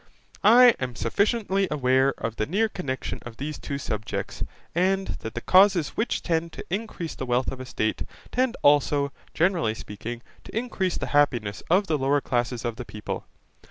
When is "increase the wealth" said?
6.71-7.51